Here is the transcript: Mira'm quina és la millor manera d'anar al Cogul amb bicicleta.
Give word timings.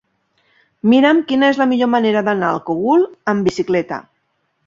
Mira'm 0.93 1.19
quina 1.31 1.49
és 1.53 1.59
la 1.63 1.67
millor 1.73 1.91
manera 1.95 2.25
d'anar 2.29 2.49
al 2.53 2.61
Cogul 2.71 3.05
amb 3.35 3.49
bicicleta. 3.51 4.01